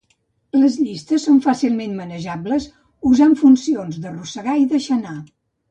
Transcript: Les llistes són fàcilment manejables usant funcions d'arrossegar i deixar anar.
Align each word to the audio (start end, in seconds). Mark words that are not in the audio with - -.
Les 0.61 0.77
llistes 0.85 1.25
són 1.29 1.37
fàcilment 1.47 1.93
manejables 1.99 2.67
usant 3.13 3.39
funcions 3.45 4.05
d'arrossegar 4.07 4.61
i 4.65 4.69
deixar 4.75 5.01
anar. 5.03 5.19